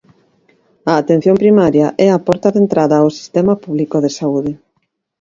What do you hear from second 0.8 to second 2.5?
A Atención Primaria é a porta